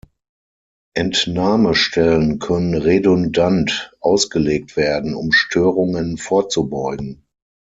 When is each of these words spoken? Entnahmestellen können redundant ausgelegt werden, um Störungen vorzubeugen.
Entnahmestellen 0.95 2.39
können 2.39 2.73
redundant 2.73 3.93
ausgelegt 3.99 4.75
werden, 4.75 5.13
um 5.13 5.31
Störungen 5.31 6.17
vorzubeugen. 6.17 7.27